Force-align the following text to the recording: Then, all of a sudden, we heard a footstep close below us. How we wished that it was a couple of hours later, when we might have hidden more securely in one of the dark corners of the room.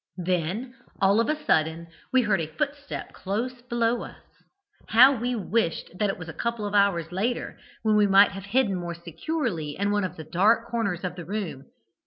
Then, 0.25 0.73
all 0.99 1.19
of 1.19 1.29
a 1.29 1.39
sudden, 1.45 1.85
we 2.11 2.23
heard 2.23 2.41
a 2.41 2.47
footstep 2.47 3.13
close 3.13 3.61
below 3.61 4.01
us. 4.01 4.23
How 4.87 5.13
we 5.13 5.35
wished 5.35 5.99
that 5.99 6.09
it 6.09 6.17
was 6.17 6.27
a 6.27 6.33
couple 6.33 6.65
of 6.65 6.73
hours 6.73 7.11
later, 7.11 7.59
when 7.83 7.95
we 7.95 8.07
might 8.07 8.31
have 8.31 8.45
hidden 8.45 8.73
more 8.77 8.95
securely 8.95 9.77
in 9.77 9.91
one 9.91 10.03
of 10.03 10.15
the 10.17 10.23
dark 10.23 10.67
corners 10.67 11.03
of 11.03 11.15
the 11.15 11.23
room. 11.25 11.65